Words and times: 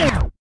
بسم 0.00 0.32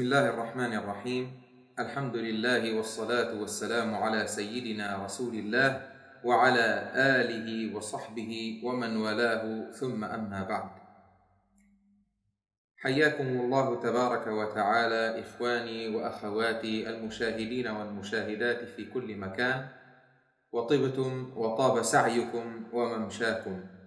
الله 0.00 0.28
الرحمن 0.28 0.72
الرحيم. 0.78 1.42
الحمد 1.78 2.16
لله 2.16 2.76
والصلاة 2.76 3.34
والسلام 3.34 3.94
على 3.94 4.26
سيدنا 4.26 5.04
رسول 5.04 5.34
الله 5.34 5.90
وعلى 6.22 6.92
آله 6.94 7.74
وصحبه 7.74 8.62
ومن 8.62 8.96
والاه 8.96 9.72
ثم 9.74 10.04
أما 10.04 10.42
بعد. 10.42 10.70
حياكم 12.78 13.26
الله 13.26 13.82
تبارك 13.82 14.26
وتعالى 14.26 15.20
إخواني 15.20 15.96
وأخواتي 15.96 16.90
المشاهدين 16.90 17.66
والمشاهدات 17.66 18.64
في 18.64 18.84
كل 18.84 19.16
مكان. 19.16 19.68
وطبتم 20.52 21.32
وطاب 21.36 21.82
سعيكم 21.82 22.64
وممشاكم. 22.72 23.81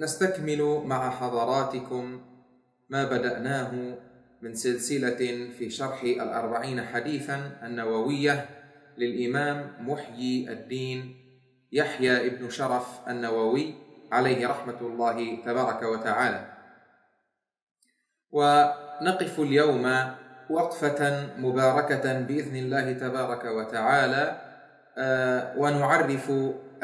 نستكمل 0.00 0.82
مع 0.84 1.10
حضراتكم 1.10 2.20
ما 2.88 3.04
بدأناه 3.04 3.70
من 4.42 4.54
سلسلة 4.54 5.50
في 5.58 5.70
شرح 5.70 6.02
الأربعين 6.02 6.82
حديثا 6.82 7.58
النووية 7.62 8.48
للإمام 8.98 9.72
محيي 9.80 10.52
الدين 10.52 11.16
يحيى 11.72 12.26
ابن 12.26 12.50
شرف 12.50 13.08
النووي 13.08 13.74
عليه 14.12 14.46
رحمة 14.46 14.80
الله 14.80 15.44
تبارك 15.44 15.82
وتعالى. 15.82 16.52
ونقف 18.30 19.40
اليوم 19.40 20.14
وقفة 20.50 21.28
مباركة 21.38 22.20
بإذن 22.20 22.56
الله 22.56 22.92
تبارك 22.92 23.44
وتعالى 23.44 24.40
ونعرف 25.56 26.32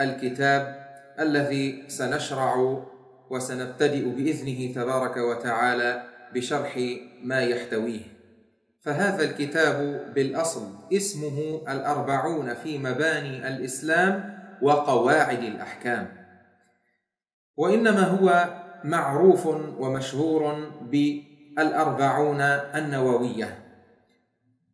الكتاب 0.00 0.86
الذي 1.20 1.84
سنشرع 1.88 2.84
وسنبتدئ 3.30 4.04
بإذنه 4.08 4.74
تبارك 4.74 5.16
وتعالى 5.16 6.02
بشرح 6.34 6.78
ما 7.22 7.40
يحتويه. 7.40 8.00
فهذا 8.80 9.24
الكتاب 9.24 10.04
بالأصل 10.14 10.68
اسمه 10.92 11.62
الأربعون 11.68 12.54
في 12.54 12.78
مباني 12.78 13.48
الإسلام 13.48 14.38
وقواعد 14.62 15.42
الأحكام. 15.42 16.08
وإنما 17.56 18.02
هو 18.02 18.48
معروف 18.84 19.46
ومشهور 19.78 20.70
بالأربعون 20.82 22.40
النووية. 22.40 23.58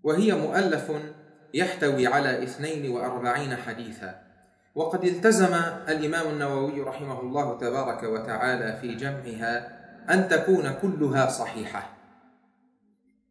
وهي 0.02 0.32
مؤلف 0.32 0.92
يحتوي 1.54 2.06
على 2.06 2.42
اثنين 2.42 2.90
وأربعين 2.90 3.56
حديثا. 3.56 4.31
وقد 4.74 5.04
التزم 5.04 5.54
الإمام 5.88 6.28
النووي 6.28 6.80
رحمه 6.80 7.20
الله 7.20 7.58
تبارك 7.58 8.02
وتعالى 8.02 8.76
في 8.80 8.94
جمعها 8.94 9.78
أن 10.10 10.28
تكون 10.28 10.74
كلها 10.82 11.28
صحيحة. 11.28 11.90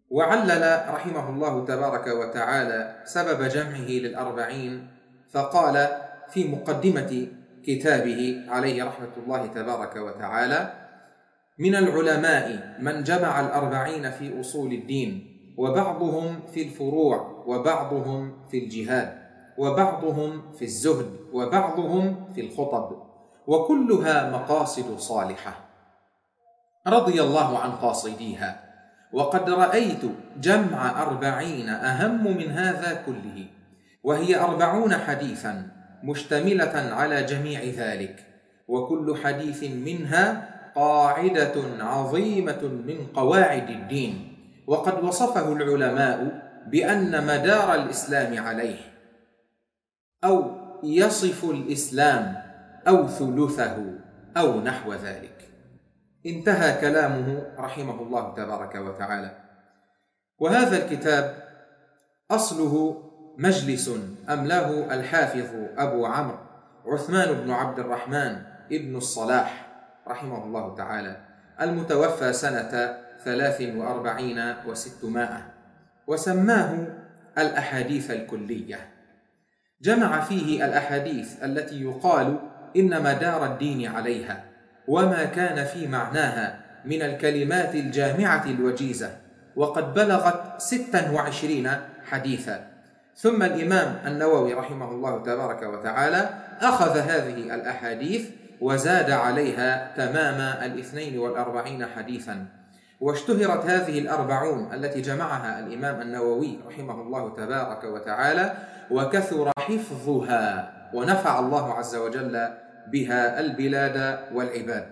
وعلل 0.10 0.84
رحمه 0.90 1.30
الله 1.30 1.66
تبارك 1.66 2.08
وتعالى 2.08 2.96
سبب 3.06 3.44
جمعه 3.44 3.90
للأربعين 3.90 4.88
فقال 5.32 5.88
في 6.30 6.48
مقدمة 6.48 7.28
كتابه 7.66 8.46
عليه 8.50 8.84
رحمة 8.84 9.12
الله 9.18 9.48
تبارك 9.48 9.96
وتعالى 9.96 10.74
من 11.60 11.76
العلماء 11.76 12.76
من 12.80 13.04
جمع 13.04 13.40
الأربعين 13.40 14.12
في 14.12 14.40
أصول 14.40 14.74
الدين 14.74 15.28
وبعضهم 15.58 16.40
في 16.54 16.62
الفروع 16.62 17.44
وبعضهم 17.46 18.48
في 18.52 18.58
الجهاد. 18.58 19.21
وبعضهم 19.58 20.54
في 20.54 20.66
الزهد 20.66 21.10
وبعضهم 21.34 22.34
في 22.36 22.42
الخطب 22.42 22.96
وكلها 23.48 24.30
مقاصد 24.30 24.98
صالحة. 25.00 25.54
رضي 26.88 27.22
الله 27.22 27.60
عن 27.60 27.72
قاصديها 27.72 28.64
وقد 29.14 29.50
رأيت 29.50 30.02
جمع 30.42 31.02
أربعين 31.02 31.70
أهم 31.70 32.38
من 32.38 32.52
هذا 32.52 33.04
كله 33.06 33.46
وهي 34.04 34.40
أربعون 34.40 34.96
حديثا 34.96 35.68
مشتملة 36.04 36.94
على 36.94 37.24
جميع 37.24 37.62
ذلك 37.64 38.26
وكل 38.68 39.18
حديث 39.24 39.64
منها 39.64 40.50
قاعدة 40.76 41.54
عظيمة 41.80 42.62
من 42.64 43.08
قواعد 43.14 43.70
الدين. 43.70 44.28
وقد 44.68 45.04
وصفه 45.04 45.54
العلماء 45.54 46.42
بأن 46.68 47.28
مدار 47.28 47.76
الإسلام 47.76 48.46
عليه 48.46 48.91
أو 50.24 50.52
يصف 50.84 51.46
الإسلام 51.46 52.36
أو 52.88 53.08
ثلثه 53.08 53.78
أو 54.38 54.62
نحو 54.62 54.94
ذلك. 54.94 55.50
انتهى 56.26 56.82
كلامه 56.82 57.44
رحمه 57.58 58.02
الله 58.02 58.36
تبارك 58.36 58.76
وتعالى. 58.76 59.38
وهذا 60.40 60.86
الكتاب 60.86 61.44
أصله 62.32 63.04
مجلس 63.38 63.92
أملاه 64.30 64.94
الحافظ 64.94 65.50
أبو 65.78 66.06
عمرو 66.06 66.38
عثمان 66.86 67.34
بن 67.34 67.52
عبد 67.52 67.80
الرحمن 67.80 68.44
ابن 68.72 68.96
الصلاح 68.96 69.68
رحمه 70.08 70.44
الله 70.44 70.76
تعالى 70.76 71.18
المتوفى 71.62 72.34
سنة 72.34 72.98
ثلاث 73.26 73.62
وأربعين 73.62 74.56
وستمائة 74.68 75.42
وسماه 76.08 76.88
الأحاديث 77.38 78.12
الكلية. 78.12 79.01
جمع 79.82 80.22
فيه 80.22 80.66
الأحاديث 80.66 81.44
التي 81.44 81.82
يقال 81.82 82.40
إن 82.76 83.04
مدار 83.04 83.46
الدين 83.46 83.88
عليها 83.88 84.44
وما 84.88 85.26
كان 85.26 85.66
في 85.66 85.88
معناها 85.88 86.60
من 86.86 87.02
الكلمات 87.02 87.76
الجامعة 87.76 88.46
الوجيزة 88.46 89.10
وقد 89.56 89.94
بلغت 89.94 90.62
ستا 90.62 91.12
وعشرين 91.12 91.72
حديثا. 92.10 92.68
ثم 93.16 93.44
الإمام 93.44 94.00
النووي 94.06 94.54
رحمه 94.54 94.92
الله 94.92 95.24
تبارك 95.24 95.64
وتعالى 95.64 96.30
أخذ 96.62 96.98
هذه 96.98 97.56
الأحاديث 97.56 98.30
وزاد 98.62 99.12
عليها 99.12 99.92
تمام 99.98 100.72
الاثنين 100.72 101.20
والأربعين 101.20 101.86
حديثا. 101.86 102.46
واشتهرت 103.00 103.66
هذه 103.66 104.00
الأربعون 104.00 104.74
التي 104.74 105.02
جمعها 105.02 105.60
الإمام 105.60 106.02
النووي 106.02 106.60
رحمه 106.68 107.02
الله 107.02 107.34
تبارك 107.36 107.84
وتعالى 107.84 108.54
وكثر 108.92 109.52
حفظها 109.58 110.72
ونفع 110.94 111.40
الله 111.40 111.74
عز 111.74 111.96
وجل 111.96 112.50
بها 112.88 113.40
البلاد 113.40 114.20
والعباد. 114.34 114.88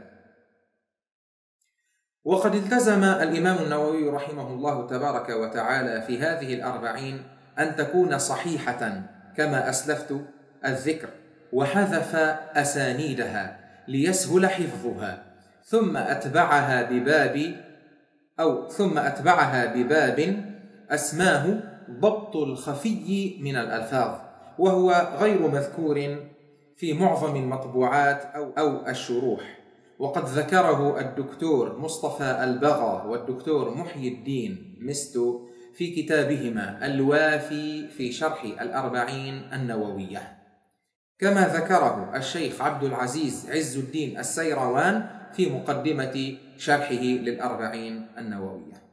وقد 2.25 2.55
التزم 2.55 3.03
الإمام 3.03 3.57
النووي 3.57 4.09
رحمه 4.09 4.47
الله 4.47 4.87
تبارك 4.87 5.29
وتعالى 5.29 6.01
في 6.01 6.19
هذه 6.19 6.53
الأربعين 6.53 7.23
أن 7.59 7.75
تكون 7.75 8.17
صحيحة 8.17 9.01
كما 9.37 9.69
أسلفت 9.69 10.21
الذكر 10.65 11.09
وحذف 11.53 12.15
أسانيدها 12.55 13.59
ليسهل 13.87 14.47
حفظها 14.47 15.23
ثم 15.65 15.97
أتبعها 15.97 16.83
بباب 16.83 17.55
أو 18.39 18.69
ثم 18.69 18.97
أتبعها 18.97 19.65
بباب 19.65 20.45
أسماه 20.91 21.59
ضبط 21.89 22.35
الخفي 22.35 23.37
من 23.41 23.55
الألفاظ 23.55 24.19
وهو 24.59 25.17
غير 25.19 25.47
مذكور 25.47 26.17
في 26.75 26.93
معظم 26.93 27.35
المطبوعات 27.35 28.21
أو, 28.57 28.87
الشروح. 28.87 29.59
وقد 29.99 30.25
ذكره 30.25 30.99
الدكتور 30.99 31.79
مصطفى 31.79 32.43
البغا 32.43 33.03
والدكتور 33.03 33.77
محي 33.77 34.07
الدين 34.07 34.77
مستو 34.81 35.47
في 35.73 36.01
كتابهما 36.01 36.85
الوافي 36.85 37.87
في 37.87 38.11
شرح 38.11 38.43
الأربعين 38.43 39.49
النووية. 39.53 40.37
كما 41.19 41.47
ذكره 41.47 42.11
الشيخ 42.15 42.61
عبد 42.61 42.83
العزيز 42.83 43.49
عز 43.51 43.77
الدين 43.77 44.19
السيروان 44.19 45.09
في 45.33 45.49
مقدمة 45.49 46.37
شرحه 46.57 47.03
للأربعين 47.03 48.07
النووية. 48.17 48.88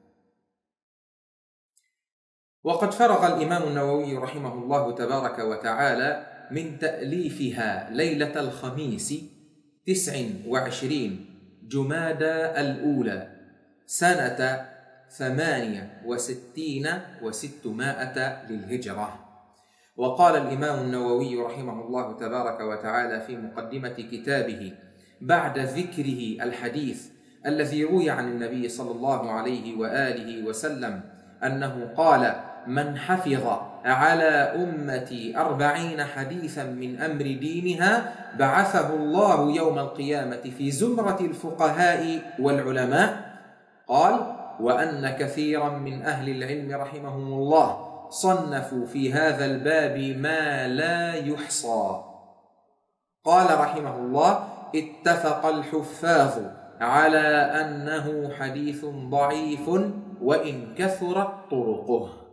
وقد 2.67 2.91
فرغ 2.91 3.27
الإمام 3.27 3.63
النووي 3.63 4.17
رحمه 4.17 4.55
الله 4.55 4.95
تبارك 4.95 5.39
وتعالى 5.39 6.27
من 6.51 6.79
تأليفها 6.79 7.91
ليلة 7.91 8.41
الخميس 8.41 9.15
تسع 9.87 10.23
وعشرين 10.47 11.27
جمادى 11.63 12.35
الأولى 12.61 13.29
سنة 13.87 14.67
ثمانية 15.11 16.03
وستين 16.05 16.89
وستمائة 17.23 18.47
للهجرة. 18.51 19.19
وقال 19.97 20.37
الإمام 20.37 20.85
النووي 20.85 21.43
رحمه 21.43 21.87
الله 21.87 22.17
تبارك 22.17 22.61
وتعالى 22.61 23.21
في 23.21 23.37
مقدمة 23.37 23.89
كتابه 24.13 24.73
بعد 25.21 25.59
ذكره 25.59 26.45
الحديث 26.45 27.07
الذي 27.47 27.85
روي 27.85 28.11
عن 28.11 28.29
النبي 28.29 28.69
صلى 28.69 28.91
الله 28.91 29.31
عليه 29.31 29.79
وآله 29.79 30.45
وسلم 30.49 31.01
أنه 31.45 31.93
قال 31.97 32.46
من 32.67 32.99
حفظ 32.99 33.47
على 33.85 34.31
أمتي 34.55 35.39
أربعين 35.39 36.05
حديثا 36.05 36.65
من 36.65 37.01
أمر 37.01 37.23
دينها 37.23 38.13
بعثه 38.39 38.95
الله 38.95 39.51
يوم 39.51 39.79
القيامة 39.79 40.43
في 40.59 40.71
زمرة 40.71 41.19
الفقهاء 41.21 42.21
والعلماء. 42.39 43.39
قال 43.89 44.37
وأن 44.61 45.11
كثيرا 45.11 45.69
من 45.69 46.03
أهل 46.03 46.29
العلم 46.29 46.81
رحمهم 46.81 47.33
الله 47.33 47.87
صنفوا 48.11 48.87
في 48.87 49.13
هذا 49.13 49.45
الباب 49.45 49.99
ما 50.19 50.69
لا 50.69 51.15
يحصى. 51.15 52.03
قال 53.25 53.61
رحمه 53.61 53.97
الله 53.97 54.49
اتفق 54.75 55.47
الحفاظ 55.47 56.39
على 56.81 57.29
أنه 57.61 58.31
حديث 58.39 58.85
ضعيف 58.85 59.71
وإن 60.23 60.75
كثرت 60.75 61.31
طرقه. 61.51 62.26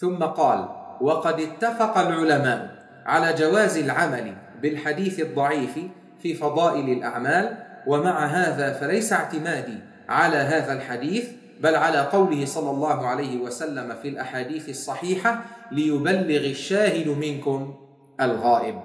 ثم 0.00 0.24
قال 0.24 0.68
وقد 1.00 1.40
اتفق 1.40 1.98
العلماء 1.98 2.70
على 3.06 3.32
جواز 3.32 3.78
العمل 3.78 4.34
بالحديث 4.62 5.20
الضعيف 5.20 5.78
في 6.22 6.34
فضائل 6.34 6.88
الأعمال 6.88 7.56
ومع 7.86 8.26
هذا 8.26 8.72
فليس 8.72 9.12
اعتمادي 9.12 9.78
على 10.08 10.36
هذا 10.36 10.72
الحديث 10.72 11.28
بل 11.60 11.76
على 11.76 11.98
قوله 11.98 12.44
صلى 12.44 12.70
الله 12.70 13.06
عليه 13.06 13.40
وسلم 13.40 13.94
في 14.02 14.08
الأحاديث 14.08 14.68
الصحيحة 14.68 15.42
ليبلغ 15.72 16.44
الشاهد 16.50 17.08
منكم 17.08 17.74
الغائب. 18.20 18.80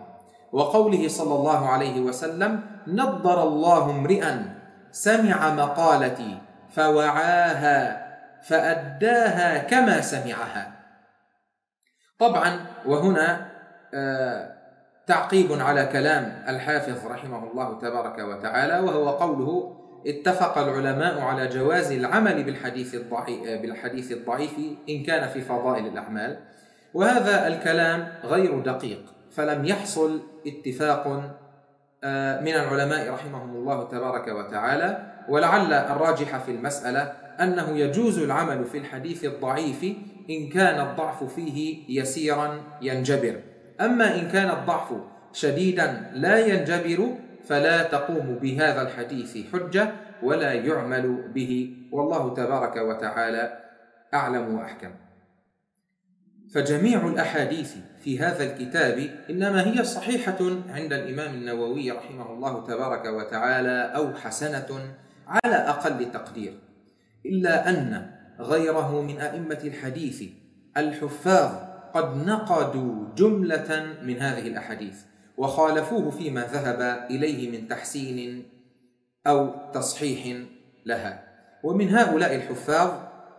وقوله 0.52 1.08
صلى 1.08 1.36
الله 1.36 1.70
عليه 1.70 2.00
وسلم 2.00 2.62
نضر 2.88 3.44
الله 3.44 3.92
امرئا 3.92 4.56
سمع 4.92 5.54
مقالتي 5.54 6.38
فوعاها 6.72 8.06
فأداها 8.44 9.58
كما 9.58 10.02
سمعها. 10.02 10.75
طبعا 12.20 12.60
وهنا 12.86 13.52
آه، 13.94 14.56
تعقيب 15.08 15.52
على 15.52 15.86
كلام 15.86 16.44
الحافظ 16.48 17.08
رحمه 17.08 17.52
الله 17.52 17.80
تبارك 17.80 18.20
وتعالى 18.20 18.80
وهو 18.80 19.10
قوله 19.10 19.76
اتفق 20.08 20.58
العلماء 20.58 21.22
على 21.22 21.48
جواز 21.48 21.92
العمل 21.92 22.44
بالحديث 22.44 22.96
الضعيف 22.96 23.62
بالحديث 23.62 24.12
الضعيف 24.12 24.54
إن 24.90 25.04
كان 25.04 25.30
في 25.30 25.42
فضائل 25.42 25.88
الأعمال. 25.88 26.40
وهذا 26.94 27.48
الكلام 27.48 28.08
غير 28.24 28.60
دقيق 28.60 29.14
فلم 29.32 29.66
يحصل 29.66 30.22
اتفاق 30.48 31.32
آه، 32.04 32.42
من 32.42 32.54
العلماء 32.54 33.14
رحمهم 33.14 33.56
الله 33.56 33.84
تبارك 33.84 34.28
وتعالى 34.28 35.14
ولعل 35.30 35.74
الراجح 35.74 36.38
في 36.38 36.52
المسألة 36.52 37.14
أنه 37.42 37.78
يجوز 37.78 38.20
العمل 38.20 38.66
في 38.66 38.78
الحديث 38.78 39.26
الضعيف 39.26 39.84
إن 40.30 40.50
كان 40.50 40.88
الضعف 40.88 41.24
فيه 41.24 41.84
يسيرا 42.02 42.62
ينجبر. 42.82 43.42
أما 43.82 44.16
إن 44.16 44.28
كان 44.28 44.50
الضعف 44.50 44.94
شديدا 45.34 46.12
لا 46.14 46.40
ينجبر 46.40 47.18
فلا 47.48 47.84
تقوم 47.84 48.40
بهذا 48.42 48.82
الحديث 48.82 49.38
حجة 49.54 49.92
ولا 50.24 50.54
يعمل 50.54 51.32
به. 51.34 51.78
والله 51.92 52.34
تبارك 52.34 52.76
وتعالى 52.78 53.60
أعلم 54.14 54.56
وأحكم. 54.56 54.92
فجميع 56.54 57.08
الأحاديث 57.08 57.76
في 58.04 58.20
هذا 58.20 58.44
الكتاب 58.44 59.10
إنما 59.30 59.68
هي 59.68 59.84
صحيحة 59.84 60.38
عند 60.70 60.94
الإمام 60.94 61.34
النووي 61.34 61.92
رحمه 61.92 62.34
الله 62.34 62.64
تبارك 62.64 63.06
وتعالى 63.06 63.92
أو 63.96 64.14
حسنة 64.14 64.96
على 65.28 65.56
أقل 65.56 66.12
تقدير. 66.12 66.60
إلا 67.26 67.70
أن 67.70 68.12
غيره 68.40 69.02
من 69.02 69.22
أئمة 69.22 69.60
الحديث 69.64 70.24
الحفاظ 70.78 71.52
قد 71.94 72.28
نقدوا 72.28 73.16
جملة 73.18 73.96
من 74.04 74.22
هذه 74.22 74.48
الأحاديث 74.48 74.96
وخالفوه 75.38 76.12
فيما 76.12 76.42
ذهب 76.42 77.08
إليه 77.12 77.52
من 77.52 77.68
تحسين 77.68 78.46
أو 79.28 79.52
تصحيح 79.74 80.38
لها. 80.86 81.24
ومن 81.64 81.90
هؤلاء 81.90 82.36
الحفاظ 82.36 82.92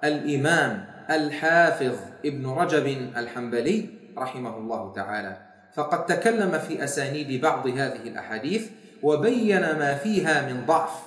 الإمام 0.05 0.87
الحافظ 1.11 1.97
ابن 2.25 2.47
رجب 2.47 2.87
الحنبلي 3.17 3.89
رحمه 4.19 4.57
الله 4.57 4.93
تعالى. 4.93 5.37
فقد 5.75 6.07
تكلم 6.07 6.59
في 6.59 6.85
أسانيد 6.85 7.41
بعض 7.41 7.67
هذه 7.67 8.09
الأحاديث 8.09 8.71
وبين 9.03 9.61
ما 9.61 9.95
فيها 9.95 10.53
من 10.53 10.67
ضعف 10.67 11.03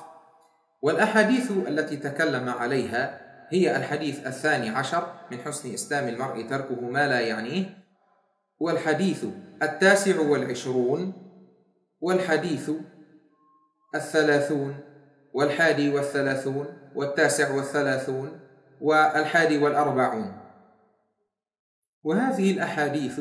والأحاديث 0.81 1.51
التي 1.51 1.97
تكلم 1.97 2.49
عليها 2.49 3.21
هي 3.49 3.75
الحديث 3.77 4.27
الثاني 4.27 4.69
عشر 4.69 5.13
من 5.31 5.37
حسن 5.37 5.73
إسلام 5.73 6.07
المرء 6.07 6.47
تركه 6.47 6.81
ما 6.81 7.07
لا 7.07 7.19
يعنيه 7.19 7.65
والحديث 8.59 9.25
التاسع 9.63 10.19
والعشرون 10.19 11.13
والحديث 12.01 12.71
الثلاثون 13.95 14.77
والحادي 15.33 15.89
والثلاثون 15.89 16.67
والتاسع 16.95 17.55
والثلاثون 17.55 18.39
والحادي 18.81 19.57
والأربعون. 19.57 20.37
وهذه 22.03 22.51
الأحاديث 22.51 23.19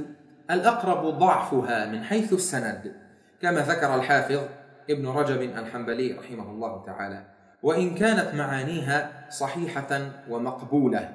الأقرب 0.50 1.18
ضعفها 1.18 1.86
من 1.86 2.04
حيث 2.04 2.32
السند 2.32 2.96
كما 3.40 3.60
ذكر 3.60 3.94
الحافظ 3.94 4.48
ابن 4.90 5.08
رجب 5.08 5.42
الحنبلي 5.42 6.12
رحمه 6.12 6.50
الله 6.50 6.84
تعالى. 6.86 7.37
وإن 7.62 7.94
كانت 7.94 8.34
معانيها 8.34 9.26
صحيحة 9.30 10.00
ومقبولة 10.28 11.14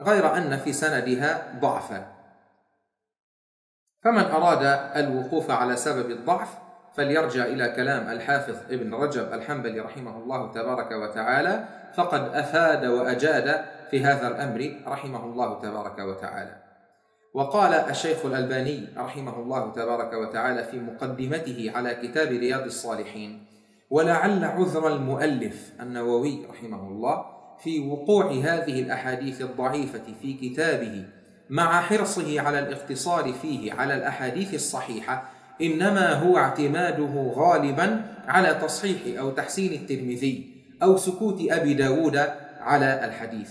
غير 0.00 0.36
أن 0.36 0.56
في 0.56 0.72
سندها 0.72 1.58
ضعفا 1.60 2.06
فمن 4.04 4.24
أراد 4.24 4.62
الوقوف 4.96 5.50
على 5.50 5.76
سبب 5.76 6.10
الضعف 6.10 6.48
فليرجع 6.94 7.44
إلى 7.44 7.68
كلام 7.68 8.10
الحافظ 8.10 8.56
ابن 8.70 8.94
رجب 8.94 9.32
الحنبلي 9.32 9.80
رحمه 9.80 10.18
الله 10.18 10.52
تبارك 10.52 10.92
وتعالى 10.92 11.64
فقد 11.94 12.34
أفاد 12.34 12.84
وأجاد 12.84 13.64
في 13.90 14.04
هذا 14.04 14.28
الأمر 14.28 14.82
رحمه 14.86 15.24
الله 15.24 15.60
تبارك 15.60 15.98
وتعالى. 15.98 16.56
وقال 17.34 17.74
الشيخ 17.74 18.26
الألباني 18.26 18.88
رحمه 18.96 19.38
الله 19.38 19.72
تبارك 19.72 20.12
وتعالى 20.12 20.64
في 20.64 20.80
مقدمته 20.80 21.72
على 21.74 21.94
كتاب 21.94 22.28
رياض 22.28 22.62
الصالحين 22.62 23.46
ولعل 23.90 24.44
عذر 24.44 24.88
المؤلف 24.88 25.72
النووي 25.80 26.46
رحمه 26.50 26.88
الله 26.88 27.24
في 27.62 27.88
وقوع 27.88 28.32
هذه 28.32 28.80
الأحاديث 28.80 29.42
الضعيفة 29.42 30.02
في 30.22 30.32
كتابه 30.32 31.04
مع 31.50 31.80
حرصه 31.80 32.40
على 32.40 32.58
الاقتصار 32.58 33.32
فيه 33.32 33.72
على 33.72 33.94
الأحاديث 33.94 34.54
الصحيحة 34.54 35.30
إنما 35.62 36.12
هو 36.12 36.36
اعتماده 36.36 37.32
غالبا 37.34 38.04
على 38.26 38.54
تصحيح 38.54 39.18
أو 39.18 39.30
تحسين 39.30 39.72
الترمذي 39.72 40.54
أو 40.82 40.96
سكوت 40.96 41.40
أبي 41.50 41.74
داود 41.74 42.16
على 42.60 43.04
الحديث. 43.04 43.50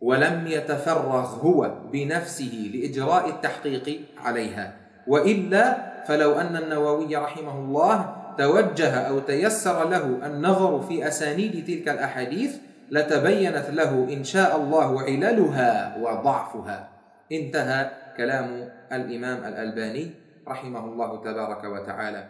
ولم 0.00 0.46
يتفرغ 0.46 1.40
هو 1.40 1.74
بنفسه 1.92 2.70
لإجراء 2.74 3.28
التحقيق 3.28 4.00
عليها 4.18 4.74
وإلا 5.06 5.92
فلو 6.06 6.32
أن 6.32 6.56
النووي 6.56 7.16
رحمه 7.16 7.58
الله 7.58 8.21
توجه 8.38 8.94
أو 8.94 9.18
تيسر 9.18 9.88
له 9.88 10.26
النظر 10.26 10.80
في 10.80 11.08
أسانيد 11.08 11.66
تلك 11.66 11.88
الأحاديث 11.88 12.56
لتبينت 12.90 13.70
له 13.70 14.08
إن 14.12 14.24
شاء 14.24 14.56
الله 14.56 15.02
عللها 15.02 15.96
وضعفها. 16.00 16.88
انتهى 17.32 17.90
كلام 18.16 18.68
الإمام 18.92 19.44
الألباني 19.44 20.10
رحمه 20.48 20.84
الله 20.84 21.20
تبارك 21.24 21.64
وتعالى. 21.64 22.28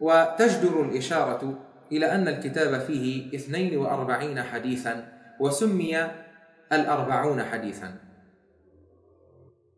وتجدر 0.00 0.82
الإشارة 0.82 1.58
إلى 1.92 2.06
أن 2.12 2.28
الكتاب 2.28 2.80
فيه 2.80 3.34
42 3.34 4.42
حديثا 4.42 5.04
وسمي 5.40 6.06
الأربعون 6.72 7.42
حديثا. 7.42 7.94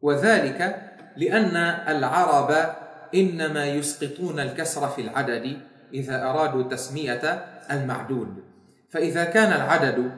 وذلك 0.03 0.91
لأن 1.17 1.57
العرب 1.89 2.51
إنما 3.15 3.67
يسقطون 3.67 4.41
الكسر 4.41 4.89
في 4.89 5.01
العدد 5.01 5.57
إذا 5.95 6.23
أرادوا 6.23 6.63
تسمية 6.63 7.45
المعدود. 7.71 8.45
فإذا 8.91 9.25
كان 9.25 9.53
العدد 9.53 10.11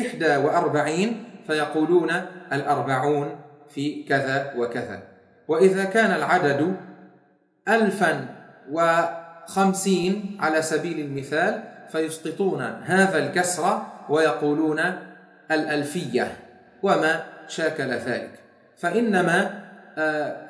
إحدى 0.00 0.36
وأربعين 0.36 1.24
فيقولون 1.46 2.10
الأربعون 2.52 3.40
في 3.68 4.02
كذا 4.02 4.54
وكذا. 4.56 5.02
وإذا 5.48 5.84
كان 5.84 6.10
العدد 6.10 6.76
ألفا 7.68 8.26
وخمسين 8.70 10.36
على 10.40 10.62
سبيل 10.62 11.00
المثال 11.00 11.62
فيسقطون 11.92 12.62
هذا 12.62 13.18
الكسر 13.18 13.82
ويقولون 14.08 14.80
الألفية 15.50 16.36
وما 16.82 17.22
شاكل 17.48 17.90
ذلك. 17.90 18.30
فإنما 18.76 19.40
آه، 19.42 19.69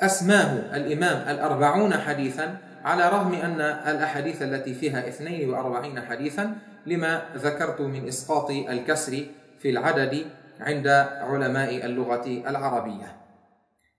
أسماه 0.01 0.77
الإمام 0.77 1.29
الأربعون 1.29 1.95
حديثا 1.95 2.57
على 2.85 3.09
رغم 3.09 3.35
أن 3.35 3.61
الأحاديث 3.61 4.43
التي 4.43 4.75
فيها 4.75 5.09
اثنين 5.09 5.51
وأربعين 5.51 6.01
حديثا 6.01 6.57
لما 6.87 7.23
ذكرت 7.37 7.81
من 7.81 8.09
إسقاط 8.09 8.51
الكسر 8.51 9.27
في 9.59 9.71
العدد 9.71 10.25
عند 10.61 10.89
علماء 11.21 11.87
اللغة 11.87 12.27
العربية. 12.27 13.17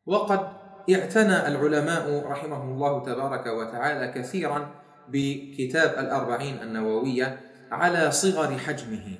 وقد 0.06 0.48
اعتنى 0.90 1.48
العلماء 1.48 2.26
رحمهم 2.26 2.74
الله 2.74 3.04
تبارك 3.06 3.48
وتعالى 3.48 4.12
كثيرا 4.12 4.70
بكتاب 5.10 6.00
الأربعين 6.00 6.62
النووية 6.62 7.38
على 7.72 8.12
صغر 8.12 8.58
حجمه 8.58 9.18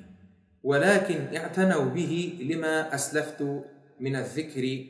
ولكن 0.62 1.36
اعتنوا 1.36 1.84
به 1.84 2.38
لما 2.50 2.94
أسلفت 2.94 3.42
من 4.00 4.16
الذكر 4.16 4.84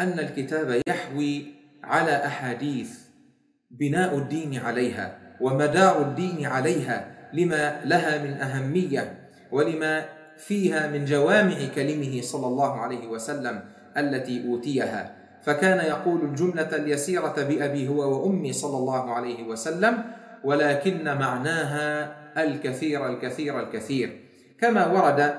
أن 0.00 0.18
الكتاب 0.18 0.82
يحوي 0.88 1.46
على 1.84 2.26
أحاديث 2.26 2.98
بناء 3.70 4.18
الدين 4.18 4.58
عليها 4.58 5.18
ومدار 5.40 6.02
الدين 6.02 6.46
عليها 6.46 7.12
لما 7.32 7.80
لها 7.84 8.22
من 8.22 8.32
أهمية 8.32 9.28
ولما 9.52 10.04
فيها 10.36 10.86
من 10.86 11.04
جوامع 11.04 11.56
كلمه 11.74 12.20
صلى 12.22 12.46
الله 12.46 12.80
عليه 12.80 13.06
وسلم 13.06 13.60
التي 13.96 14.48
أوتيها. 14.48 15.14
فكان 15.42 15.86
يقول 15.86 16.20
الجملة 16.22 16.76
اليسيرة 16.76 17.34
بأبي 17.48 17.88
هو 17.88 18.22
وأمي 18.22 18.52
صلى 18.52 18.78
الله 18.78 19.14
عليه 19.14 19.42
وسلم 19.42 20.04
ولكن 20.44 21.04
معناها 21.04 22.14
الكثير 22.42 23.06
الكثير 23.06 23.60
الكثير. 23.60 24.20
كما 24.60 24.86
ورد 24.86 25.34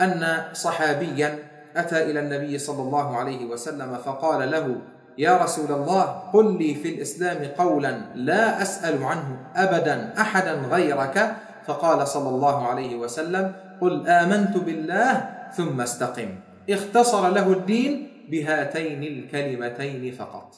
أن 0.00 0.42
صحابيا 0.52 1.38
أتى 1.76 2.10
إلى 2.10 2.20
النبي 2.20 2.58
صلى 2.58 2.82
الله 2.82 3.16
عليه 3.16 3.44
وسلم 3.44 3.98
فقال 4.04 4.50
له 4.50 4.76
يا 5.18 5.36
رسول 5.36 5.72
الله 5.72 6.02
قل 6.32 6.58
لي 6.58 6.74
في 6.74 6.94
الإسلام 6.94 7.44
قولا 7.58 8.00
لا 8.14 8.62
أسأل 8.62 9.04
عنه 9.04 9.50
أبدا 9.56 10.14
أحدا 10.20 10.52
غيرك. 10.52 11.36
فقال 11.66 12.08
صلى 12.08 12.28
الله 12.28 12.66
عليه 12.66 12.96
وسلم 12.96 13.52
قل 13.80 14.08
آمنت 14.08 14.56
بالله 14.56 15.30
ثم 15.52 15.80
استقم. 15.80 16.28
اختصر 16.70 17.30
له 17.30 17.52
الدين 17.52 17.92
بهاتين 18.30 19.02
الكلمتين 19.02 20.12
فقط. 20.12 20.54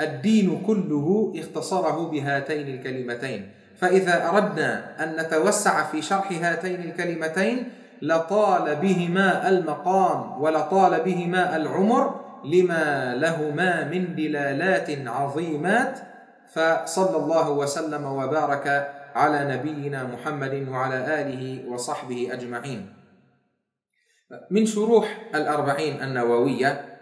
الدين 0.00 0.62
كله 0.66 1.32
اختصره 1.36 2.08
بهاتين 2.10 2.68
الكلمتين. 2.68 3.50
فإذا 3.76 4.28
أردنا 4.28 5.04
أن 5.04 5.16
نتوسع 5.20 5.84
في 5.84 6.02
شرح 6.02 6.32
هاتين 6.32 6.80
الكلمتين 6.80 7.68
لطال 8.02 8.76
بهما 8.76 9.48
المقام 9.48 10.42
ولطال 10.42 11.00
بهما 11.00 11.56
العمر 11.56 12.20
لما 12.44 13.14
لهما 13.14 13.84
من 13.84 14.14
دلالات 14.16 15.08
عظيمات. 15.08 15.98
فصلى 16.54 17.16
الله 17.16 17.50
وسلم 17.50 18.04
وبارك 18.04 18.66
على 19.14 19.56
نبينا 19.56 20.04
محمد 20.04 20.68
وعلى 20.68 20.98
آله 21.20 21.70
وصحبه 21.70 22.28
أجمعين. 22.32 22.92
من 24.50 24.66
شروح 24.66 25.18
الأربعين 25.34 26.02
النووية 26.02 26.94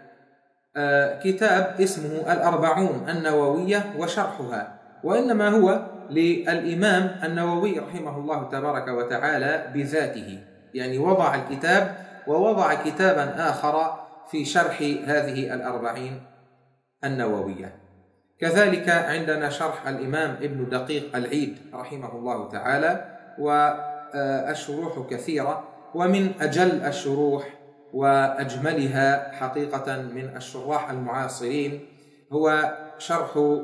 آه، 0.75 1.19
كتاب 1.21 1.75
اسمه 1.81 2.33
الأربعون 2.33 3.09
النووية 3.09 3.93
وشرحها 3.97 4.79
وإنما 5.03 5.49
هو 5.49 5.85
للإمام 6.09 7.15
النووي 7.23 7.79
رحمه 7.79 8.17
الله 8.17 8.49
تبارك 8.49 8.87
وتعالى 8.87 9.71
بذاته. 9.73 10.39
يعني 10.73 10.97
وضع 10.97 11.35
الكتاب 11.35 11.95
ووضع 12.27 12.73
كتابا 12.73 13.49
آخر 13.49 14.03
في 14.31 14.45
شرح 14.45 14.81
هذه 14.81 15.53
الأربعين 15.53 16.21
النووية. 17.03 17.75
كذلك 18.39 18.89
عندنا 18.89 19.49
شرح 19.49 19.87
الإمام 19.87 20.31
ابن 20.31 20.69
دقيق 20.69 21.15
العيد 21.15 21.57
رحمه 21.73 22.15
الله 22.15 22.49
تعالى 22.49 23.05
والشروح 23.39 25.07
كثيرة 25.09 25.63
ومن 25.95 26.31
أجل 26.41 26.81
الشروح 26.81 27.49
وأجملها 27.93 29.31
حقيقة 29.31 30.01
من 30.01 30.37
الشراح 30.37 30.89
المعاصرين 30.89 31.85
هو 32.31 32.73
شرح 32.97 33.59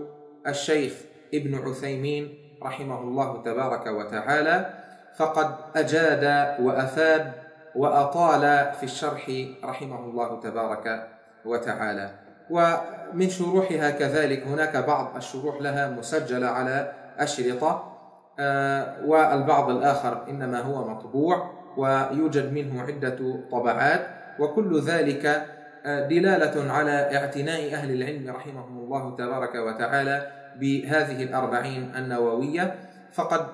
الشيخ 0.48 0.94
ابن 1.34 1.56
عثيمين 1.56 2.34
رحمه 2.64 3.02
الله 3.02 3.42
تبارك 3.44 3.88
وتعالى 3.88 4.79
فقد 5.20 5.56
أجاد 5.76 6.24
وأفاد 6.62 7.32
وأطال 7.76 8.42
في 8.80 8.84
الشرح 8.84 9.32
رحمه 9.64 10.00
الله 10.00 10.40
تبارك 10.40 11.08
وتعالى. 11.46 12.10
ومن 12.50 13.30
شروحها 13.30 13.90
كذلك 13.90 14.48
هناك 14.48 14.78
بعض 14.78 15.16
الشروح 15.16 15.62
لها 15.62 15.90
مسجلة 15.90 16.48
على 16.48 16.92
أشرطة 17.18 17.96
آه، 18.40 19.06
والبعض 19.06 19.70
الآخر 19.70 20.30
إنما 20.30 20.60
هو 20.62 20.88
مطبوع 20.88 21.52
ويوجد 21.78 22.54
منه 22.54 22.82
عدة 22.82 23.40
طبعات 23.52 24.08
وكل 24.40 24.82
ذلك 24.82 25.46
آه، 25.86 26.08
دلالة 26.08 26.72
على 26.72 27.18
اعتناء 27.18 27.74
أهل 27.74 27.92
العلم 27.92 28.36
رحمهم 28.36 28.78
الله 28.78 29.16
تبارك 29.16 29.56
وتعالى 29.56 30.32
بهذه 30.56 31.24
الأربعين 31.24 31.92
النووية. 31.96 32.76
فقد 33.14 33.46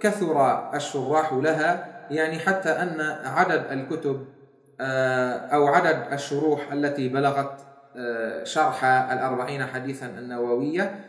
كثر 0.00 0.36
الشراح 0.74 1.32
لها 1.32 1.86
يعني 2.10 2.38
حتى 2.38 2.68
أن 2.70 3.00
عدد 3.24 3.64
الكتب 3.70 4.26
آه، 4.80 5.32
أو 5.32 5.66
عدد 5.66 6.12
الشروح 6.12 6.72
التي 6.72 7.08
بلغت 7.08 7.52
آه، 7.96 8.44
شرح 8.44 8.84
الأربعين 8.84 9.66
حديثا 9.66 10.06
النووية 10.06 11.00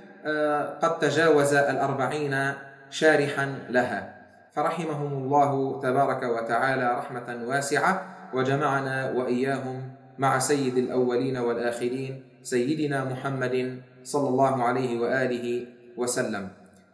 قد 0.81 0.99
تجاوز 0.99 1.53
الأربعين 1.53 2.53
شارحا 2.89 3.55
لها. 3.69 4.15
فرحمهم 4.55 5.13
الله 5.13 5.81
تبارك 5.83 6.23
وتعالى 6.23 6.95
رحمة 6.97 7.47
واسعة 7.47 8.15
وجمعنا 8.33 9.11
وإياهم 9.11 9.91
مع 10.17 10.39
سيد 10.39 10.77
الأولين 10.77 11.37
والآخرين 11.37 12.23
سيدنا 12.43 13.03
محمد 13.03 13.81
صلى 14.03 14.27
الله 14.29 14.63
عليه 14.63 14.99
وآله 14.99 15.65
وسلم. 15.97 16.49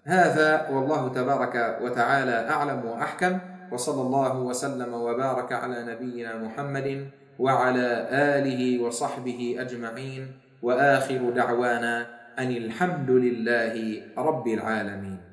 هذا 0.09 0.69
والله 0.73 1.09
تبارك 1.09 1.77
وتعالى 1.81 2.49
أعلم 2.49 2.85
وأحكم 2.85 3.39
وصلى 3.71 4.01
الله 4.01 4.39
وسلم 4.39 4.93
وبارك 4.93 5.53
على 5.53 5.85
نبينا 5.85 6.37
محمد 6.37 7.07
وعلى 7.39 8.07
آله 8.11 8.83
وصحبه 8.83 9.55
أجمعين 9.59 10.31
وآخر 10.61 11.29
دعوانا 11.29 12.07
أن 12.39 12.51
الحمد 12.51 13.09
لله 13.11 14.01
رب 14.17 14.47
العالمين. 14.47 15.28